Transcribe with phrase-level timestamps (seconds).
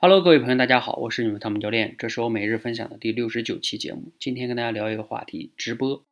[0.00, 4.12] Hello，各位朋友，大家好，我是你们汤姆教练，这是我每日分享的第六十九期节目。
[4.20, 6.06] 今天跟大家聊一个话题，直播。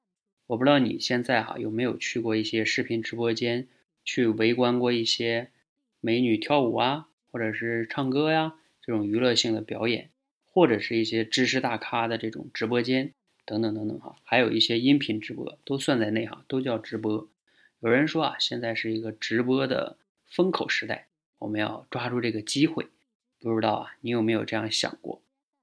[0.49, 3.69] 我不知道你现在哈有没有去过一些视频直播间，
[4.05, 5.53] 去围观过一些
[6.01, 10.11] 美女跳舞啊，或者是唱歌呀这种娱乐性的表演，
[10.45, 13.13] 或者是一些知识大咖的这种直播间
[13.45, 17.29] 等等等等哈，还有一些音频直播都算在内哈，都叫直播。
[17.79, 19.97] 有人说啊，现在是一个直播的
[20.27, 21.07] 风口时代，
[21.39, 22.89] 我们要抓住这个机会。
[23.41, 25.23] 不知道啊，你有没有这样想过？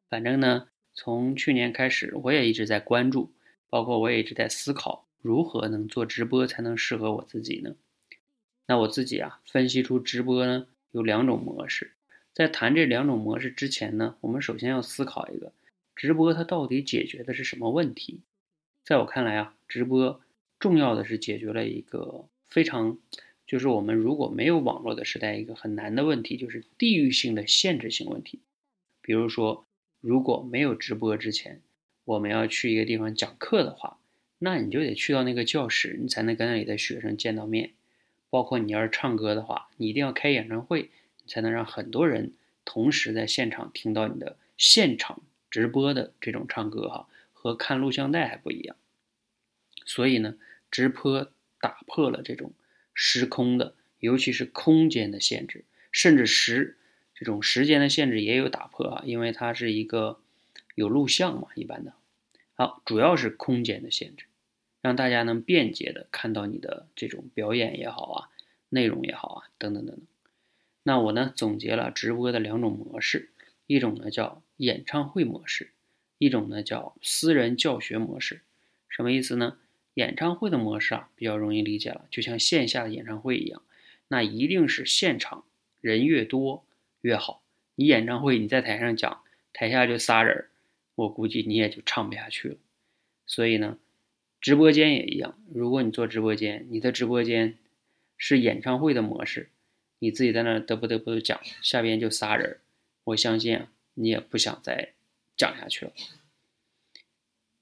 [0.09, 3.31] 反正呢，从去年开始，我也一直在关注，
[3.70, 7.75] 包括我也一直在思考，如何能做直播才能适合我自己呢？
[8.67, 11.91] 那我自己啊，分析出直播呢有两种模式。
[12.31, 15.51] 在谈这两种模式之前呢，我们首先要思考一个，
[15.95, 18.21] 直播它到底解决的是什么问题？
[18.85, 20.21] 在我看来啊，直播
[20.59, 22.98] 重要的是解决了一个非常。
[23.53, 28.39] 就是我们如果没有网络的时代，一个很难的问题就是地域性的限制性问题。
[28.99, 29.63] 比如说，
[30.02, 31.62] 如果没有直播之前，
[32.04, 33.99] 我们要去一个地方讲课的话，
[34.40, 37.74] 那你就得去到那个教室，你才能跟那里的学生见到面。
[38.31, 40.90] 包括你要是唱歌的话，你一定要开演唱会，
[41.24, 42.34] 你才能让很多人
[42.65, 48.76] 同时在现场听到你的现场直播的这种唱歌哈，和看录像带还不一样。
[49.85, 50.37] 所以呢，
[50.71, 52.51] 直播打破了这种。
[52.94, 56.77] 时空的，尤其是空间的限制，甚至时
[57.16, 60.20] 这种时间的限制也有打破啊，因为它是一个
[60.76, 61.94] 有录像嘛，一般的。
[62.55, 64.25] 好，主要是空间的限制，
[64.81, 68.30] 让大家能便捷的看到你的这种表演也好啊，
[68.69, 70.06] 内容也好啊，等等等等。
[70.84, 73.31] 那我呢总结了直播的两种模式，
[73.68, 75.72] 一种呢叫演唱会模式，
[76.18, 78.41] 一种呢叫私人教学模式。
[78.90, 79.58] 什么意思呢？
[79.96, 83.62] 演唱会的模式啊，比较容易理解了，就像线下的演唱会一样，
[84.08, 85.46] 那一定是现场
[85.81, 86.66] 人越多
[87.02, 87.44] 越好。
[87.75, 89.22] 你演唱会你在台上讲，
[89.53, 90.47] 台下就仨人，
[90.96, 92.56] 我估计你也就唱不下去了。
[93.28, 93.78] 所以呢，
[94.41, 97.58] 直播间也一样，如果你做直播间，你的直播间
[98.18, 99.50] 是演唱会的模式，
[100.00, 102.58] 你自己在那得不得不讲，下边就仨人，
[103.03, 104.94] 我相信啊，你也不想再
[105.38, 105.94] 讲下去了。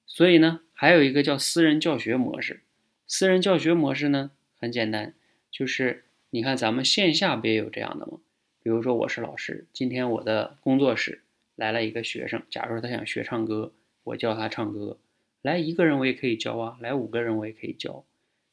[0.06, 0.60] 所以呢。
[0.82, 2.62] 还有一个叫私人教学模式，
[3.06, 5.14] 私人教学模式呢很简单，
[5.48, 8.18] 就是你看咱们线下不也有这样的吗？
[8.64, 11.22] 比如说我是老师，今天我的工作室
[11.54, 13.72] 来了一个学生，假如说他想学唱歌，
[14.02, 14.98] 我教他唱歌，
[15.40, 18.04] 来一个人我也可以教啊，来五个人我也可以教，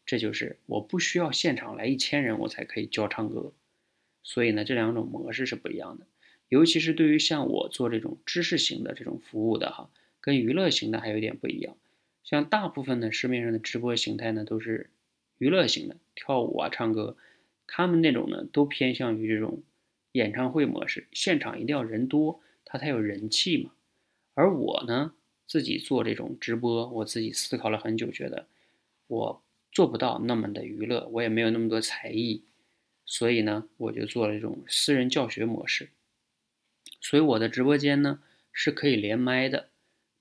[0.06, 3.53] 这就是我不需要现场来一千人我才可以教唱歌。
[4.22, 6.06] 所以呢，这两种模式是不一样的，
[6.50, 9.89] 尤其是对于像我做这种知识型的这种服务的哈，
[10.22, 11.75] 跟娱乐型的还有点不一样。
[12.24, 14.90] 像大部分的市面上的直播形态呢，都是
[15.38, 17.18] 娱乐型的，跳舞啊、唱歌，
[17.66, 19.63] 他们那种呢都偏向于这种
[20.12, 23.72] 演唱会模式，现场一定要人多，它才有人气嘛。
[24.35, 25.13] 而我呢，
[25.47, 28.47] 自己做这种直播，我自己思考了很久，觉得
[29.07, 32.44] 我做不到那么的娱乐，我也没有那么多才艺，
[33.06, 35.90] 所以呢，我就做了这种私人教学模式。
[37.01, 39.69] 所以我的直播间呢是可以连麦的，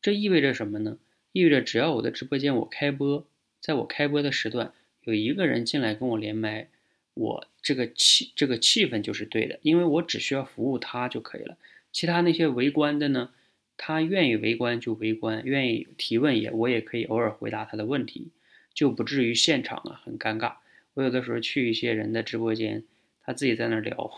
[0.01, 0.99] 这意味着什么呢？
[1.39, 3.25] 意味着只要我的直播间我开播，
[3.61, 4.73] 在我开播的时段
[5.05, 6.69] 有一个人进来跟我连麦，
[7.15, 11.57] 我这个气这个气氛就是对的，因为我只需要服务他就可以了。
[11.93, 13.31] 其他那些围观的呢，
[13.77, 18.29] 他愿意围观就围观，愿意提问也我也可以偶尔回答他的问题，
[18.75, 20.57] 就不至于现场啊很尴尬。
[20.95, 22.83] 我有的时候去一些人的直播间，
[23.23, 24.11] 他自己在那聊，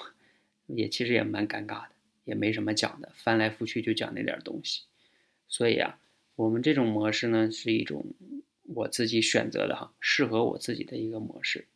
[0.66, 1.90] 也其实也蛮尴尬的，
[2.24, 4.84] 也没什么讲的，翻来覆去就讲那点东西，
[5.46, 5.98] 所以啊。
[6.36, 8.06] 我们这种模式呢，是一种
[8.62, 11.66] 我自己选择的哈，适合我自己的一个模式。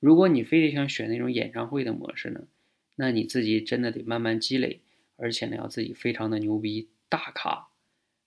[0.00, 2.46] 如果你非得想选那种演唱会的模式呢，
[2.96, 4.80] 那你自己真的得慢慢积累，
[5.16, 7.68] 而且呢要自己非常的牛逼，大咖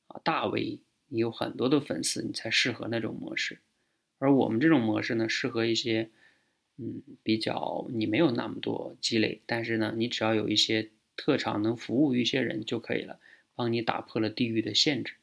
[0.07, 3.59] 啊大 V，你有很多的粉丝，你才适合那种模式。
[4.19, 6.09] 而我们这种模式呢，适合一些
[6.77, 13.19] 嗯比较你没有那么多积累，但是呢你只要有一些特长，能服务于一些人就可以了，
[13.55, 15.13] 帮你打破了地域的限制。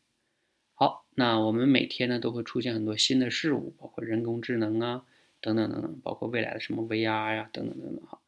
[0.80, 5.04] 好，那我们每天呢都会出现很多新的事物，包括人工智能啊，
[5.40, 8.20] 等等等等，包括未来的什么 VR 呀，等等等等哈。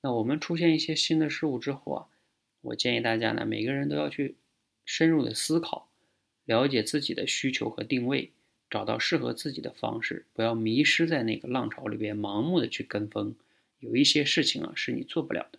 [0.00, 2.06] 那我们出现一些新的事物之后啊，
[2.62, 4.36] 我建议大家呢，每个人都要去
[4.86, 5.90] 深入的思考，
[6.46, 8.32] 了解自己的需求和定位，
[8.70, 13.36] 找到适合自己的方式，不要迷失在那个浪潮里边，盲目的去跟风。
[13.80, 15.58] 有一些事情啊是你做不了的。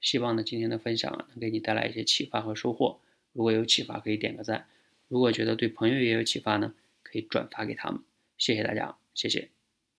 [0.00, 2.98] 希望呢今天的分享啊能给你带来一些启发和收获。
[3.32, 4.66] 如果有启发，可以点个赞。
[5.08, 8.00] 如果觉得对朋友也有启发呢，可以转发给他们。
[8.38, 9.55] 谢谢大家，谢谢。